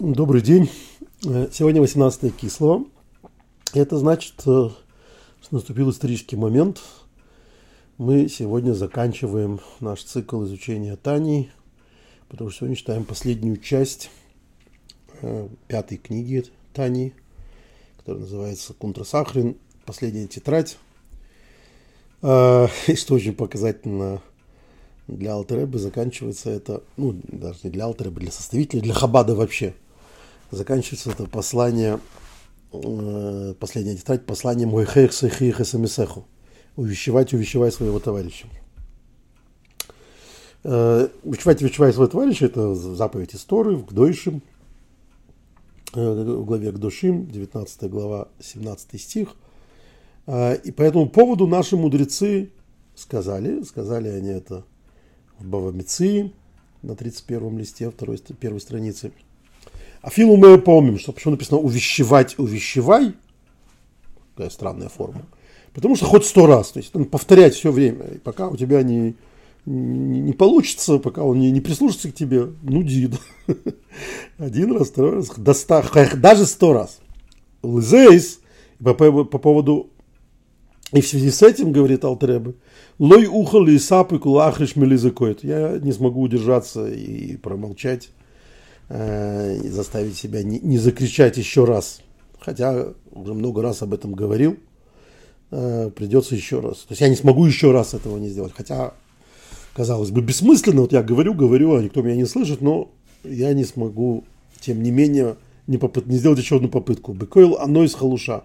[0.00, 0.70] Добрый день.
[1.26, 2.84] Э, сегодня 18 кислого.
[3.74, 4.74] Это значит, э, что
[5.50, 6.80] наступил исторический момент.
[7.96, 11.50] Мы сегодня заканчиваем наш цикл изучения Тани,
[12.28, 14.08] потому что сегодня читаем последнюю часть
[15.20, 17.12] э, пятой книги Тани,
[17.96, 20.78] которая называется Кунтра Сахрин, последняя тетрадь.
[22.22, 22.24] И
[22.94, 24.22] что очень показательно
[25.08, 29.74] для Алтеребы заканчивается это, ну, даже не для Алтеребы, для составителя, для Хабада вообще–
[30.50, 32.00] заканчивается это послание,
[32.72, 36.26] э, последняя тетрадь, послание мой хейх сехих эсэмисеху.
[36.76, 38.46] Увещевать, увещевай своего товарища.
[40.64, 44.42] Э, увещевать, увещевай своего товарища, это заповедь истории в Гдойшим,
[45.94, 49.34] э, в главе Гдошим, 19 глава, 17 стих.
[50.26, 52.50] И по этому поводу наши мудрецы
[52.94, 54.62] сказали, сказали они это
[55.38, 56.34] в Бавамиции
[56.82, 59.10] на 31 листе второй, первой страницы–
[60.02, 63.14] Афилу мы помним, что почему написано увещевать, увещевай.
[64.34, 65.22] Такая странная форма.
[65.74, 68.04] Потому что хоть сто раз, то есть повторять все время.
[68.06, 69.14] И пока у тебя не,
[69.66, 73.08] не, не получится, пока он не, не прислушается к тебе, нуди.
[73.08, 73.54] Да?
[74.38, 75.84] Один раз, второй раз, до ста,
[76.16, 77.00] даже сто раз.
[77.62, 78.40] Лизейс,
[78.82, 79.90] по, по, по поводу,
[80.92, 82.54] и в связи с этим, говорит Алтребе,
[82.98, 85.44] лой ухал и сапы кулахриш мелизакоет.
[85.44, 88.10] Я не смогу удержаться и промолчать
[88.88, 92.00] э, заставить себя не, не закричать еще раз.
[92.40, 94.56] Хотя уже много раз об этом говорил,
[95.50, 96.78] э, придется еще раз.
[96.78, 98.52] То есть я не смогу еще раз этого не сделать.
[98.56, 98.94] Хотя,
[99.74, 100.82] казалось бы, бессмысленно.
[100.82, 102.90] Вот я говорю, говорю, а никто меня не слышит, но
[103.24, 104.24] я не смогу,
[104.60, 107.12] тем не менее, не, попыт, не сделать еще одну попытку.
[107.12, 108.44] Бекойл оно из халуша.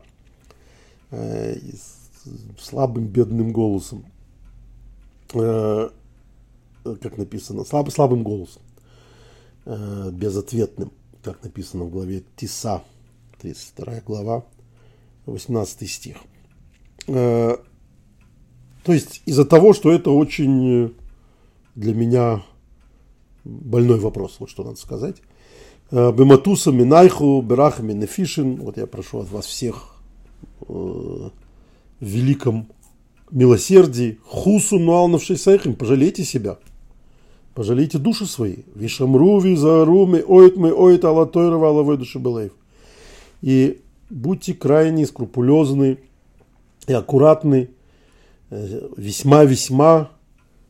[1.12, 1.56] Э,
[2.60, 4.06] слабым бедным голосом.
[5.34, 5.90] Э,
[6.84, 8.62] как написано, слаб, слабым голосом.
[9.66, 10.92] Э, безответным,
[11.24, 12.84] как написано в главе Тиса,
[13.40, 14.44] 32 глава,
[15.26, 16.18] 18 стих.
[17.08, 17.56] Э,
[18.84, 20.90] то есть из-за того, что это очень э,
[21.76, 22.44] для меня
[23.46, 25.18] больной вопрос, вот что надо сказать.
[25.92, 28.56] Бематуса Минайху, Берахами Нефишин.
[28.56, 29.96] Вот я прошу от вас всех
[30.60, 31.32] в
[32.00, 32.68] великом
[33.30, 34.18] милосердии.
[34.26, 36.58] Хусу нуалнавший сайхим, пожалейте себя–
[37.54, 38.58] Пожалейте души свои.
[38.74, 42.52] Вишамру, визару, мы оет, мы оет, алатойрова, души белаев.
[43.42, 46.00] И будьте крайне скрупулезны
[46.88, 47.70] и аккуратны,
[48.50, 50.10] э, весьма-весьма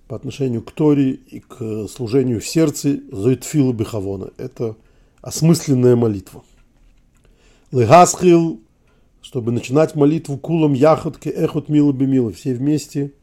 [0.07, 4.31] по отношению к Торе и к служению в сердце Зойтфила Бехавона.
[4.37, 4.75] Это
[5.21, 6.43] осмысленная молитва.
[7.71, 8.59] Легасхил,
[9.21, 13.13] чтобы начинать молитву кулом яхотке эхот мило бемило, все вместе–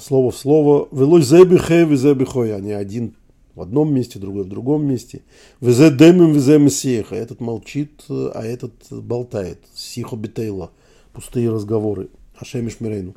[0.00, 0.88] слово в слово.
[0.92, 2.54] Велой зебихе везебихой.
[2.54, 3.14] Они один
[3.54, 5.22] в одном месте, другой в другом месте.
[5.60, 7.14] Везе демим везе мессиеха.
[7.14, 9.58] Этот молчит, а этот болтает.
[9.74, 10.70] Сихо битейла.
[11.12, 12.08] Пустые разговоры.
[12.38, 13.14] Ашемиш мирейну.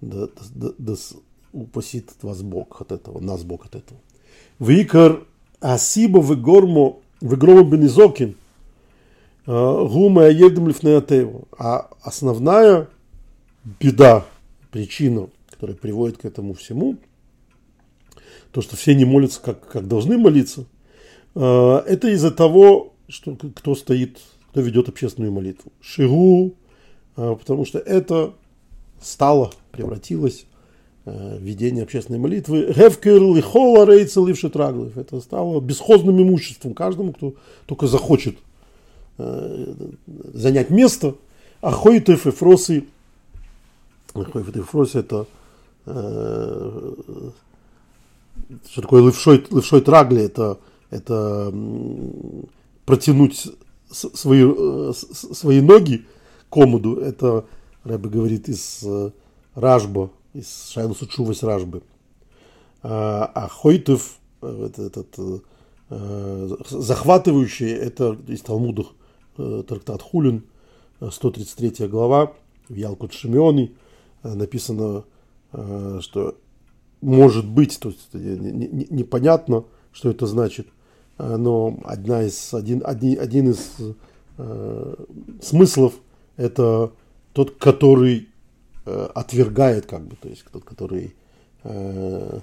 [0.00, 0.94] Да, да, да,
[1.52, 4.00] упасит вас Бог от этого, нас Бог от этого.
[4.58, 5.24] Викар
[5.60, 8.36] асибо вегормо вегромо бенизокин.
[9.46, 11.42] Э, гума едем лифнеатево.
[11.58, 12.88] А основная
[13.80, 14.24] беда,
[14.70, 15.28] причина
[15.60, 16.96] которая приводит к этому всему,
[18.50, 20.64] то, что все не молятся, как, как должны молиться,
[21.34, 24.18] а, это из-за того, что кто стоит,
[24.50, 25.70] кто ведет общественную молитву.
[25.82, 26.54] Шигу,
[27.14, 28.32] а, потому что это
[29.02, 30.46] стало, превратилось
[31.04, 32.72] а, в ведение общественной молитвы.
[32.74, 34.96] Гевкер лихола рейца лившитраглов.
[34.96, 37.34] Это стало бесхозным имуществом каждому, кто
[37.66, 38.38] только захочет
[39.18, 41.16] занять место.
[41.60, 42.86] А хойтеф и фросы.
[44.14, 45.39] Хойтеф и фросы это Э,
[48.70, 50.58] что такое левшой, левшой трагли, это,
[50.90, 51.52] это
[52.84, 53.48] протянуть
[53.90, 56.06] свои, э, свои ноги
[56.48, 57.44] к омуду, это
[57.84, 59.10] Рэбе говорит из э,
[59.54, 61.82] Ражба, из Шайну Сучувас Ражбы.
[62.82, 65.44] А, а Хойтов, этот, этот,
[66.70, 68.86] захватывающий, это из Талмуда
[69.36, 70.44] трактат Хулин,
[71.10, 72.32] 133 глава,
[72.68, 73.74] в Ялкут Шимеони,
[74.22, 75.02] написано Э,
[75.52, 76.36] что
[77.00, 80.66] может быть, то есть непонятно, что это значит,
[81.18, 83.70] э, но одна из, один, один, один из
[84.38, 84.94] э,
[85.42, 85.94] смыслов
[86.36, 86.92] это
[87.32, 88.28] тот, который
[88.86, 91.14] э, отвергает, как бы, то есть тот, который
[91.64, 92.40] э,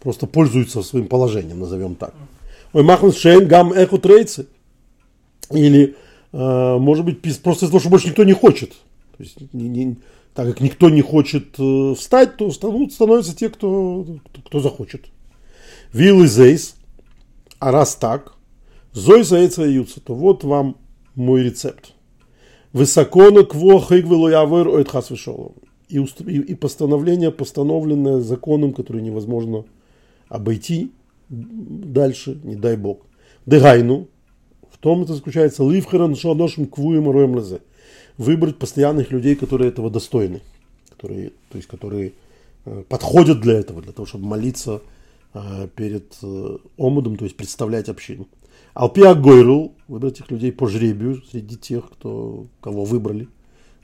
[0.00, 2.14] просто пользуется своим положением, назовем так.
[2.72, 4.46] Ой, махнус шейн гам эху трейцы.
[5.50, 5.96] Или,
[6.32, 8.72] э, может быть, просто из-за того, что больше никто не хочет.
[9.16, 9.96] То есть, не, не,
[10.34, 14.06] так как никто не хочет э, встать, то становятся те, кто,
[14.46, 15.06] кто захочет.
[15.92, 16.76] Вилл и Зейс,
[17.58, 18.36] а раз так,
[18.96, 20.78] Зой заэцаются, то вот вам
[21.14, 21.92] мой рецепт.
[22.72, 25.52] Высоко на кво хейгвелуявер ойт хасвешолом.
[25.88, 29.66] И, и постановление, постановленное законом, который невозможно
[30.28, 30.92] обойти
[31.28, 33.00] дальше, не дай бог.
[33.44, 34.08] Дегайну,
[34.70, 37.60] в том это заключается, ливхеран шоношим квуем роем лезе.
[38.18, 40.40] Выбрать постоянных людей, которые этого достойны,
[40.90, 42.12] которые, то есть которые
[42.64, 44.80] э, подходят для этого, для того, чтобы молиться
[45.34, 48.26] э, перед э, омудом, то есть представлять общину.
[48.74, 53.28] Алпиа Гойрл, выбрать этих людей по жребию среди тех, кто, кого выбрали,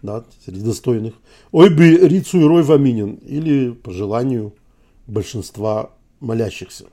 [0.01, 1.15] да, среди достойных.
[1.51, 4.55] Ой бы Рицу и Рой Ваминин, или по желанию
[5.07, 5.91] большинства
[6.21, 6.87] молящихся.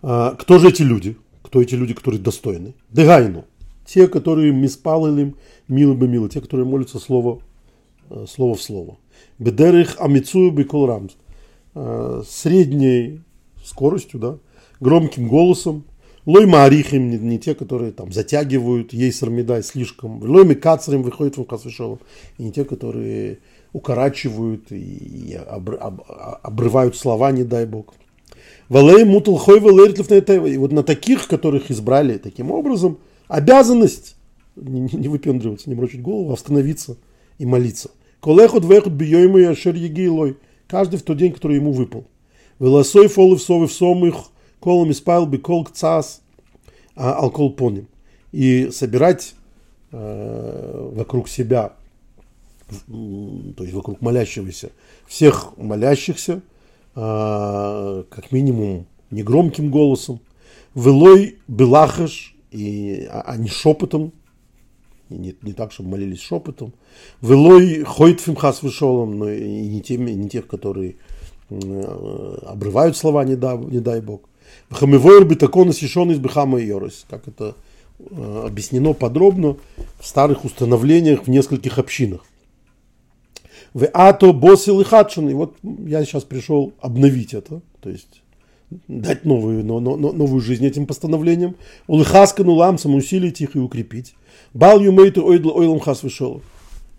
[0.00, 1.16] Кто же эти люди?
[1.42, 2.74] Кто эти люди, которые достойны?
[2.90, 3.44] Дегайну.
[3.86, 5.36] Те, которые миспалилим,
[5.68, 6.28] милы бы милы.
[6.28, 7.40] Те, которые молятся слово,
[8.10, 8.98] э, слово в слово.
[9.38, 11.12] Бедерих амицую бикол рамс.
[11.78, 13.20] А, средней
[13.62, 14.38] скоростью, да,
[14.80, 15.84] громким голосом,
[16.24, 20.20] Лой Маарихим, не, не те, которые там затягивают ейсер медай слишком.
[20.22, 21.98] Лой Микацарим выходит в Хасвишова.
[22.38, 23.38] И не те, которые
[23.72, 25.70] укорачивают и об,
[26.42, 27.94] обрывают слова, не дай бог.
[28.68, 34.16] Валей мутал хой И вот на таких, которых избрали таким образом, обязанность
[34.56, 36.96] не, не выпендриваться, не мрочить голову, а остановиться
[37.38, 37.90] и молиться.
[38.20, 40.36] Колехот вехот бьёйму и ашер егилой.
[40.66, 42.06] Каждый в тот день, который ему выпал.
[42.58, 44.16] Велосой фолы в совы в сомых
[44.60, 46.22] колом испайл бы кол цас
[46.94, 47.86] алкол поним.
[48.32, 49.34] И собирать
[49.92, 51.74] э, вокруг себя,
[52.88, 54.70] то есть вокруг молящегося,
[55.06, 56.40] всех молящихся,
[56.94, 60.20] э, как минимум негромким голосом,
[60.74, 64.12] велой белахаш, и, а, а не шепотом,
[65.10, 66.72] не, не так, чтобы молились шепотом,
[67.22, 70.96] велой хойтфим хас вышелом, но и не, теми, не тех, которые
[71.50, 74.22] э, обрывают слова, не, да, не дай Бог.
[74.70, 77.04] Хамевойр битакон осешен из Бехама и Йорис.
[77.08, 77.54] Как это
[77.98, 79.56] э, объяснено подробно
[79.98, 82.24] в старых установлениях в нескольких общинах.
[83.74, 85.28] В ато босил и хадшин.
[85.28, 87.60] И вот я сейчас пришел обновить это.
[87.80, 88.22] То есть
[88.88, 91.56] дать новую, но, но, новую жизнь этим постановлениям.
[91.86, 94.14] Улыхаскану ламсам усилить их и укрепить.
[94.54, 96.42] Бал юмейту ойлам хас вышел.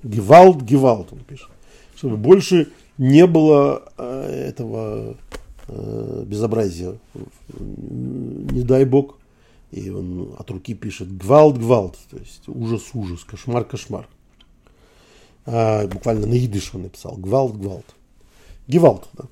[0.04, 1.50] Гевалд, гевалд, он пишет.
[1.96, 5.18] Чтобы больше не было э, этого
[5.68, 6.98] э, безобразия.
[7.60, 9.18] Не дай бог.
[9.72, 14.08] И он от руки пишет געוואַלד, געוואַלד, то есть ужас, ужас, кошмар, кошмар.
[15.46, 17.18] А, буквально на идыш он написал.
[17.18, 17.86] געוואַלד, געוואַלד.
[18.68, 19.26] געוואַלד, да.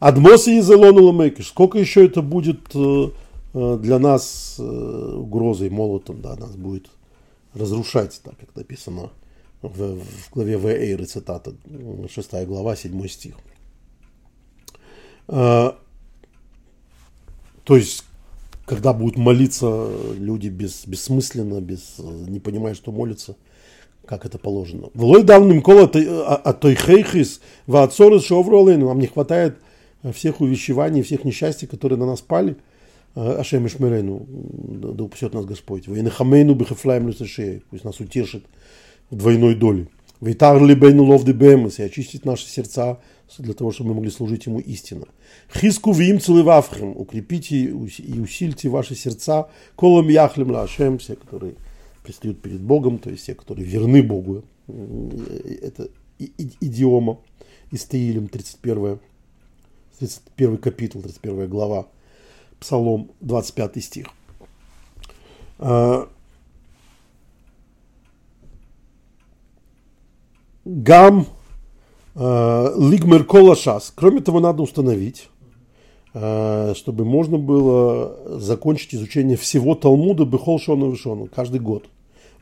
[0.00, 1.48] עד מתי זה לנו למוקש.
[1.48, 3.10] Сколько еще это будет э,
[3.52, 6.88] э, для нас э, угрозой, молотом, да, нас будет
[7.52, 9.10] разрушать, так как написано
[9.60, 11.06] в, в главе В.
[11.06, 11.52] цитата,
[12.08, 13.34] 6 глава, 7 стих.
[15.26, 15.76] То
[17.68, 18.04] есть,
[18.64, 23.36] когда будут молиться люди без, бессмысленно, без, не понимая, что молятся,
[24.06, 24.88] как это положено.
[24.94, 28.88] Влой давным кола а той хейхис в отцоры шовролейну.
[28.88, 29.58] Нам не хватает
[30.12, 32.56] всех увещеваний, всех несчастий, которые на нас пали.
[33.14, 35.88] Ашем Ишмерейну, да упасет нас Господь.
[35.88, 38.44] Вейнахамейну бихефлаем люсашея, пусть нас утешит
[39.10, 39.88] в двойной доле.
[40.20, 42.98] Вейтар либейну лов дебемес и очистить наши сердца
[43.38, 45.06] для того, чтобы мы могли служить Ему истинно.
[45.52, 47.72] Хиску вим целывавхим, укрепите и
[48.20, 51.54] усильте ваши сердца, колом яхлем лашем, все, которые
[52.04, 54.44] предстают перед Богом, то есть все, которые верны Богу.
[54.68, 55.88] Это
[56.18, 57.18] идиома
[57.72, 58.98] из Таилем, 31,
[60.00, 61.86] 31 капитул, 31 глава,
[62.58, 64.06] Псалом, 25 стих.
[65.58, 66.08] А,
[70.64, 71.26] Гам
[72.14, 73.92] Э, Лигмер Колашас.
[73.94, 75.28] Кроме того, надо установить,
[76.12, 81.86] э, чтобы можно было закончить изучение всего Талмуда Бехол Шона Вишона каждый год.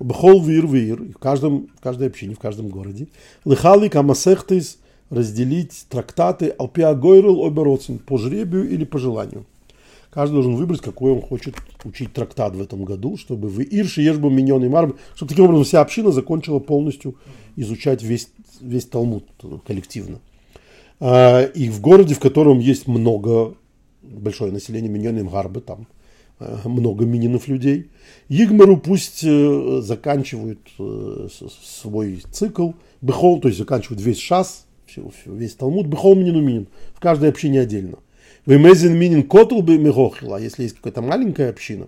[0.01, 3.09] Бехол Вир Вир, в, каждом, в каждой общине, в каждом городе.
[3.45, 4.79] Лихалик Амасехтис
[5.11, 7.51] разделить трактаты Алпиа Гойрл
[8.07, 9.47] по жребию или по желанию.
[10.11, 14.31] Каждый должен выбрать, какой он хочет учить трактат в этом году, чтобы в Ирше, Ешбу,
[14.31, 17.17] Миньон и Марб, чтобы таким образом вся община закончила полностью
[17.57, 18.29] изучать весь,
[18.61, 19.25] весь Талмуд
[19.67, 20.21] коллективно.
[20.99, 23.55] А, и в городе, в котором есть много,
[24.03, 25.87] большое население, Миньон и Марбы, там
[26.39, 27.91] а, много мининов людей,
[28.29, 31.29] Игмару пусть э, заканчивают э,
[31.81, 34.67] свой цикл, Бехол, то есть заканчивают весь шас,
[35.27, 37.99] весь Талмуд, Минину Минин, в каждой общине отдельно.
[38.47, 41.87] Вемезин минин котл бы мегохила, если есть какая-то маленькая община,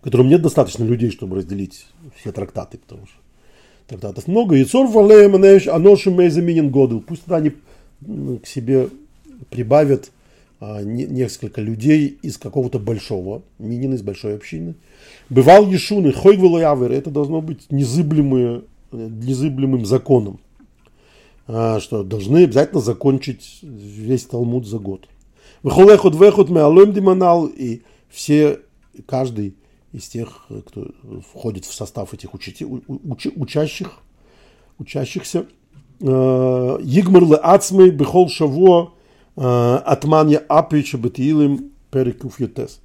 [0.00, 1.86] в котором нет достаточно людей, чтобы разделить
[2.16, 3.16] все трактаты, потому что
[3.86, 4.56] трактатов много.
[4.56, 5.36] И цор валеем
[5.72, 7.00] аноши мезин минин годл.
[7.00, 7.52] Пусть они
[8.00, 8.88] к себе
[9.50, 10.10] прибавят
[10.60, 14.74] а, несколько людей из какого-то большого, минин из большой общины.
[15.28, 20.53] Бывал Ешуны, Хойгвело Явер, это должно быть незыблемое, незыблемым законом, а,
[21.46, 25.08] что должны обязательно закончить весь Талмуд за год.
[25.62, 28.60] Выхолехот вехот меалоем диманал, и все,
[29.06, 29.56] каждый
[29.92, 30.90] из тех, кто
[31.32, 33.98] входит в состав этих учити, уч, учащих,
[34.78, 35.46] учащихся,
[36.00, 38.92] Йигмар ацмей бехол шаво
[39.36, 42.80] Атманья Апича Батиилым Перекуф Ютес.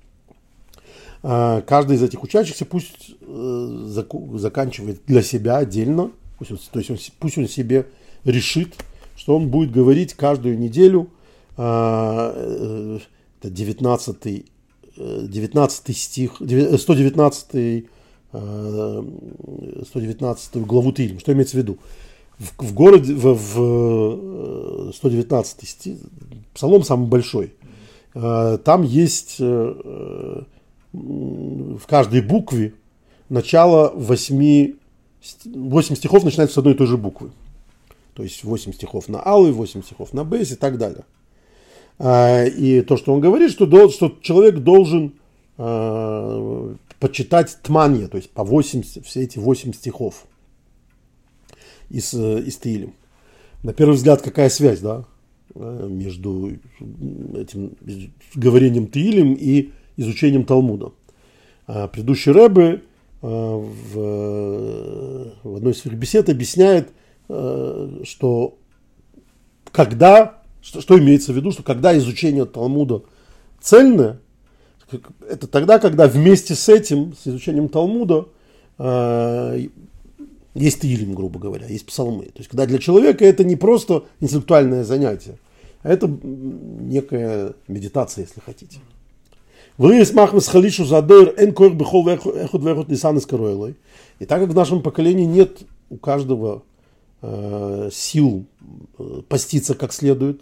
[1.21, 6.97] Каждый из этих учащихся пусть э, заканчивает для себя отдельно, пусть он, то есть он,
[7.19, 7.87] пусть он себе
[8.25, 8.75] решит,
[9.15, 11.09] что он будет говорить каждую неделю,
[11.57, 12.99] э,
[13.41, 14.45] это 19,
[14.97, 17.85] 19 стих, 119,
[19.87, 21.19] 119 главу Тилим.
[21.19, 21.77] Что имеется в виду?
[22.37, 25.97] В, в городе, в, в 119 стих,
[26.53, 27.53] Псалом самый большой.
[28.13, 30.43] Э, там есть э,
[30.91, 32.73] в каждой букве
[33.29, 34.73] начало 8,
[35.45, 37.31] 8 стихов начинается с одной и той же буквы.
[38.13, 41.05] То есть 8 стихов на Алый, 8 стихов на Бейс и так далее.
[41.97, 45.13] Э, и то, что он говорит, что, что человек должен
[46.99, 50.25] почитать Тманье, то есть по 8, все эти 8 стихов
[51.89, 52.93] из, из Таилим.
[53.63, 55.03] На первый взгляд, какая связь, да?
[55.55, 56.57] Э, между
[57.35, 57.75] этим
[58.35, 60.91] говорением Таилим и изучением Талмуда.
[61.67, 62.81] А предыдущий Рэбе
[63.21, 63.93] э, в,
[65.43, 66.91] в одной из своих бесед объясняет, э,
[67.29, 68.57] что
[69.71, 73.03] когда, что, что имеется в виду, что когда изучение Талмуда
[73.61, 74.19] цельное,
[75.29, 78.25] это тогда, когда вместе с этим, с изучением Талмуда,
[80.55, 82.25] есть тилим, грубо говоря, есть псалмы.
[82.25, 85.37] То есть, когда для человека это не просто интеллектуальное занятие,
[85.83, 88.79] а это некая медитация, если хотите.
[94.19, 95.59] И так как в нашем поколении нет
[95.89, 96.68] у каждого э,
[97.91, 98.45] сил
[98.97, 100.41] э, поститься как следует,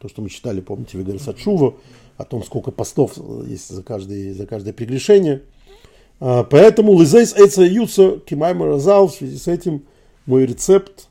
[0.00, 1.74] то, что мы читали, помните, в Игорь Сачува,
[2.16, 3.16] о том, сколько постов
[3.46, 5.42] есть за каждое, за каждое прегрешение–
[6.18, 9.84] поэтому лизейс эйца юца кимаймер разал, в связи с этим
[10.24, 11.08] мой рецепт,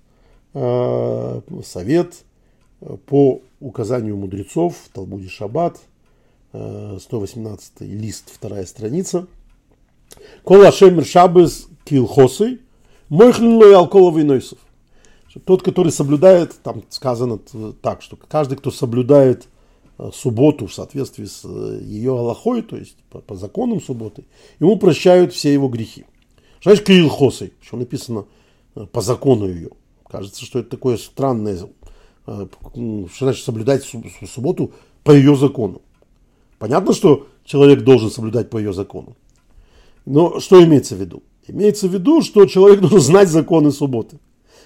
[0.53, 2.13] совет
[3.05, 5.79] по указанию мудрецов в Талмуде Шаббат,
[6.51, 9.27] 118 лист, вторая страница.
[10.43, 12.60] Кола шемер шабес килхосы,
[13.10, 14.24] мойхлин лоял коловый
[15.36, 15.46] нойсов.
[15.46, 17.39] Тот, который соблюдает, там сказано
[17.82, 19.48] так, что каждый, кто соблюдает
[19.98, 24.25] Э, субботу в соответствии с э, ее Аллахой, то есть по, по законам субботы,
[24.60, 26.06] ему прощают все его грехи.
[26.60, 27.54] Что значит Кирилхосой?
[27.62, 28.25] Что написано
[28.75, 29.70] э, по закону ее.
[30.10, 31.58] Кажется, что это такое странное,
[32.25, 32.50] что
[33.20, 34.72] значит соблюдать субботу
[35.04, 35.82] по ее закону.
[36.60, 39.15] Понятно, что человек должен соблюдать по ее закону.
[40.06, 41.24] Но что имеется в виду?
[41.48, 44.20] Имеется в виду, что человек должен знать законы субботы.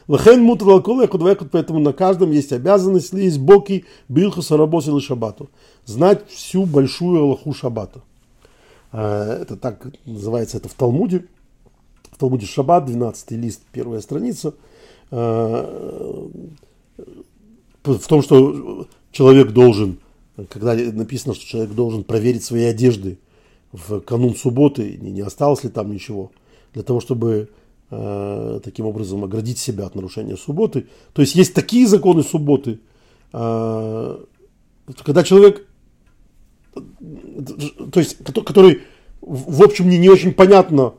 [0.10, 0.66] Лахен мутр
[1.52, 5.52] поэтому на каждом есть обязанность ли есть боки билха сарабос или шабату.
[5.86, 8.02] Знать всю большую Аллаху шабата.
[8.92, 11.28] Это так называется это в Талмуде.
[12.12, 14.56] В Талмуде Шаббат, 12 лист, первая страница.
[15.12, 16.28] А,
[17.84, 20.00] в том, что человек должен,
[20.50, 23.20] когда написано, что человек должен проверить свои одежды
[23.72, 26.32] в канун субботы, не осталось ли там ничего,
[26.74, 27.59] для того, чтобы Э,
[27.90, 30.86] таким образом оградить себя от нарушения субботы.
[31.14, 32.80] То есть есть такие законы субботы,
[33.34, 34.18] э,
[35.04, 35.68] когда человек,
[36.74, 38.84] то есть, который,
[39.22, 40.94] в общем, не, не очень понятно,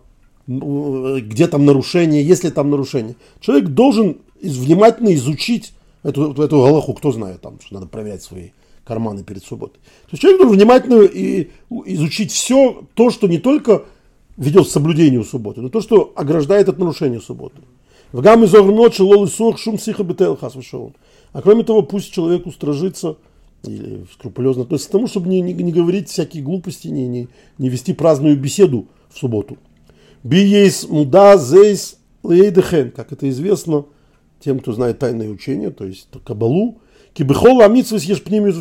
[0.46, 3.14] где там нарушение, есть ли там нарушение.
[3.40, 8.50] Человек должен внимательно изучить эту, эту галаху, кто знает, там, что надо проверять свои
[8.84, 9.80] карманы перед субботой.
[10.06, 11.50] То есть человек должен внимательно и
[11.86, 13.84] изучить все то, что не только
[14.40, 17.60] ведет к соблюдению субботы, но то, что ограждает от нарушения субботы.
[18.10, 20.54] В гамме ночи лол сух шум сиха бетел хас
[21.32, 23.16] А кроме того, пусть человек устражится
[23.64, 27.28] или скрупулезно относится к тому, чтобы не, не, не говорить всякие глупости, не, не,
[27.58, 29.58] не вести праздную беседу в субботу.
[30.24, 33.84] Биейс муда зейс лейдехен, как это известно
[34.40, 36.78] тем, кто знает тайное учение, то есть кабалу,
[37.12, 38.54] кибехол амитсвис ешпнимию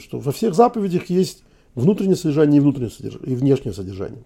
[0.00, 1.42] что во всех заповедях есть
[1.74, 4.22] внутреннее содержание и внутреннее содержание, и внешнее содержание.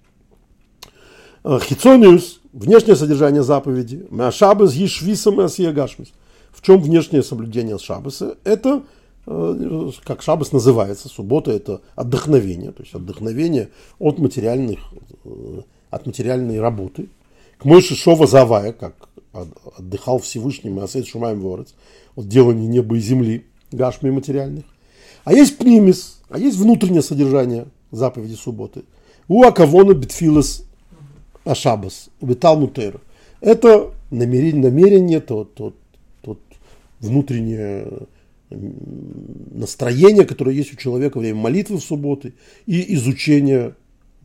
[1.42, 6.08] Э, Хицониус, внешнее содержание заповеди, Шабас Ешвисам Асиягашмис.
[6.50, 8.36] В чем внешнее соблюдение Шабаса?
[8.44, 8.82] Это,
[9.26, 14.80] э, как Шабас называется, суббота это отдохновение, то есть отдохновение от материальных,
[15.24, 17.08] э, от материальной работы.
[17.58, 18.94] К Мойши Шова Завая, как
[19.78, 21.74] отдыхал Всевышний Маасейд Шумаем Ворец,
[22.16, 24.64] от делания неба и земли, гашми материальных.
[25.24, 28.82] А есть пнимис, а есть внутреннее содержание заповеди субботы.
[29.28, 30.64] У Акавона Битфилос
[31.44, 33.00] Ашабас, Биталмутер.
[33.40, 35.74] Это намерение, намерение то, то,
[36.22, 36.38] то
[37.00, 38.06] внутреннее
[38.50, 42.34] настроение, которое есть у человека во время молитвы в субботы
[42.66, 43.74] и изучения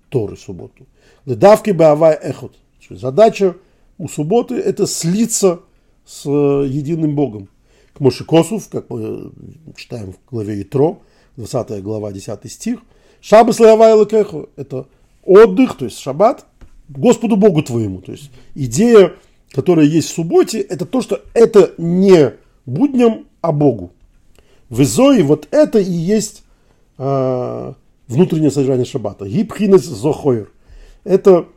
[0.10, 0.86] Торы в субботу.
[1.26, 2.56] Ледавки Баавай Эхот.
[2.90, 3.56] Задача
[3.98, 5.62] у субботы это слиться
[6.06, 7.50] с единым Богом.
[7.94, 9.32] К Мошикосов, как мы
[9.76, 11.02] читаем в главе Итро,
[11.38, 12.80] 20 глава, 10 стих.
[13.22, 14.88] Шабас Леавай Лекехо– это
[15.24, 16.46] отдых, то есть шаббат,
[16.89, 18.01] Господу Богу твоему.
[18.01, 19.13] То есть идея,
[19.51, 22.34] которая есть в субботе, это то, что это не
[22.65, 23.92] будням, а Богу.
[24.70, 26.44] В Изое вот это и есть
[26.98, 27.74] э,
[28.08, 29.27] внутреннее содержание шаббата.
[29.27, 30.51] Гипхинес зохойр.
[31.04, 31.48] Это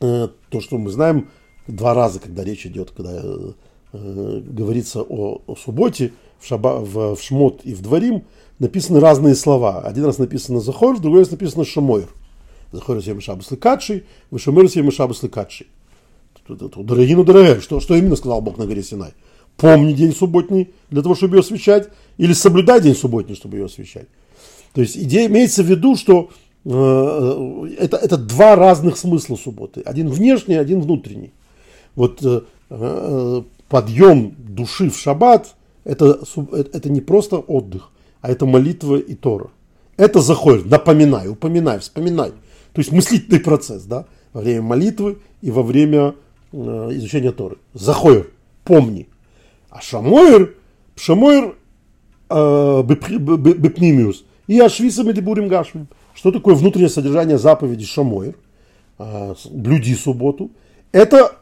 [0.00, 1.28] э, то, что мы знаем
[1.66, 7.22] два раза, когда речь идет, когда э, говорится о, о субботе, в, шаба, в, в
[7.22, 8.24] Шмот и в Дворим,
[8.58, 9.80] написаны разные слова.
[9.80, 12.08] Один раз написано Захор, в другой раз написано Шамойр.
[12.72, 15.66] Захор себе Мешабас Лекадший, Вышамыр себе Мешабас Лекадший.
[16.48, 19.12] Дорогину дорогая, что, что именно сказал Бог на горе Синай?
[19.56, 24.08] Помни день субботний для того, чтобы ее освещать, или соблюдай день субботний, чтобы ее освещать.
[24.72, 26.30] То есть идея имеется в виду, что
[26.64, 29.82] э, э, это, это два разных смысла субботы.
[29.82, 31.32] Один внешний, один внутренний.
[31.94, 36.20] Вот э, э, подъем души в шаббат это,
[36.72, 39.50] это не просто отдых, а это молитва и Тора.
[39.96, 42.32] Это заходит, напоминай, упоминай, вспоминай.
[42.72, 46.14] То есть мыслительный процесс, да, во время молитвы и во время
[46.52, 46.56] э,
[46.92, 47.56] изучения Торы.
[47.74, 48.30] Заходит,
[48.64, 49.08] помни.
[49.70, 50.54] А Шамоир,
[50.96, 51.54] Шамоир
[52.30, 55.88] э, Бепнимиус и Ашвиса Медибурим Гашмим.
[56.14, 58.36] Что такое внутреннее содержание заповеди Шамоир?
[58.98, 60.50] Э, блюди субботу.
[60.92, 61.36] Это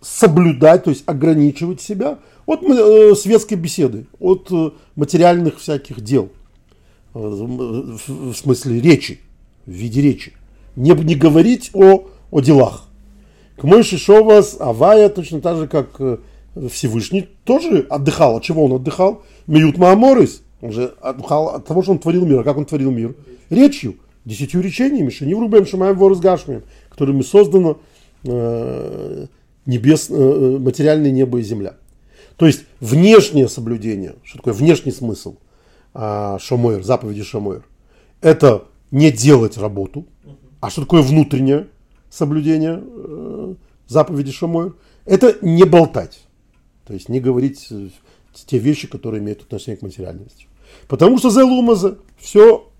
[0.00, 6.30] соблюдать, то есть ограничивать себя от э, светской беседы, от э, материальных всяких дел,
[7.14, 9.20] э, в смысле речи,
[9.64, 10.34] в виде речи.
[10.76, 12.88] Не, не говорить о, о делах.
[13.56, 16.00] К мой Шишовас, Авая, точно так же, как
[16.70, 18.36] Всевышний, тоже отдыхал.
[18.36, 19.22] От чего он отдыхал?
[19.46, 20.42] Миют Мааморис.
[20.60, 22.40] Он же отдыхал от того, что он творил мир.
[22.40, 23.14] А как он творил мир?
[23.50, 23.96] Речью.
[24.24, 25.10] Десятью речениями.
[25.10, 27.78] Шани врубаем шамаем ворос гашмием, которыми создано
[28.24, 29.26] э,
[29.66, 31.74] небес, э, материальное небо и земля.
[32.36, 35.36] То есть внешнее соблюдение, что такое внешний смысл
[35.92, 37.64] а, Шомойр, заповеди Шомойр,
[38.20, 40.06] это не делать работу,
[40.64, 41.68] а что такое внутреннее
[42.10, 43.54] соблюдение э,
[43.86, 46.20] заповеди Шомойр, это не болтать,
[46.86, 47.88] то есть не говорить э,
[48.46, 50.46] те вещи, которые имеют отношение к материальности.
[50.88, 52.70] Потому что Зелумаза все,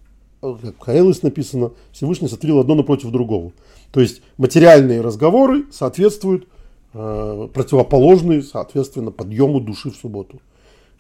[0.40, 3.53] как в Хаэлис написано, Всевышний сотворил одно напротив другого.
[3.92, 6.49] То есть материальные разговоры соответствуют
[6.97, 10.40] Э, противоположный, соответственно, подъему души в субботу.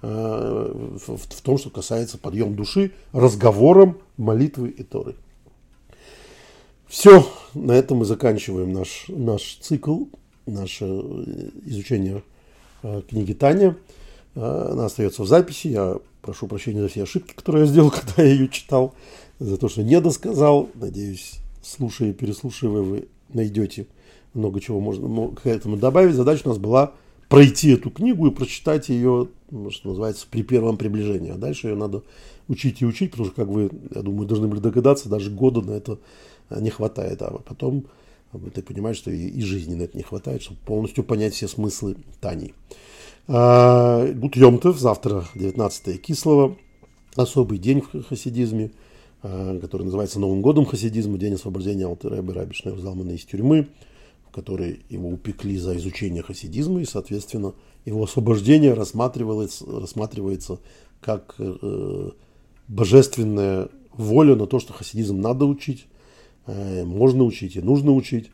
[0.02, 5.14] Э, в, в том, что касается подъема души разговором, молитвы и Торы.
[6.88, 10.04] Все, на этом мы заканчиваем наш, наш цикл,
[10.46, 10.84] наше
[11.64, 12.22] изучение
[12.82, 13.76] э, книги Таня.
[14.34, 15.68] Она остается в записи.
[15.68, 18.94] Я прошу прощения за все ошибки, которые я сделал, когда я ее читал,
[19.38, 20.68] за то, что не досказал.
[20.74, 23.86] Надеюсь, слушая и переслушивая, вы найдете
[24.34, 26.14] много чего можно к этому добавить.
[26.14, 26.92] Задача у нас была
[27.28, 31.30] пройти эту книгу и прочитать ее, ну, что называется, при первом приближении.
[31.30, 32.02] А дальше ее надо
[32.48, 35.72] учить и учить, потому что, как вы, я думаю, должны были догадаться, даже года на
[35.72, 35.98] это
[36.50, 37.22] не хватает.
[37.22, 37.86] А потом
[38.54, 42.54] ты понимаешь, что и, жизни на это не хватает, чтобы полностью понять все смыслы Тани.
[43.28, 46.56] А, Гуд Йомтов, завтра 19 Кислого,
[47.16, 48.72] особый день в хасидизме,
[49.22, 53.68] а, который называется Новым годом хасидизма, день освобождения Алтаребы Рабишна Залмана из тюрьмы
[54.34, 57.54] которые его упекли за изучение хасидизма, и, соответственно,
[57.84, 60.58] его освобождение рассматривается, рассматривается
[61.00, 62.10] как э,
[62.66, 65.93] божественная воля на то, что хасидизм надо учить, э,
[66.46, 68.30] можно учить и нужно учить,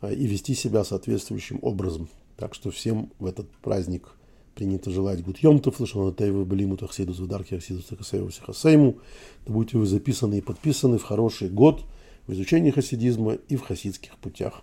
[0.00, 2.08] э, и вести себя соответствующим образом.
[2.36, 4.08] Так что всем в этот праздник
[4.54, 8.98] принято желать гудьемтов, лишона тейвы былиму тахсиду звударки ахсиду такасейву сихасейму.
[9.46, 11.84] Да будьте вы записаны и подписаны в хороший год
[12.26, 14.62] в изучении хасидизма и в хасидских путях.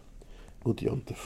[0.64, 1.18] Jontef.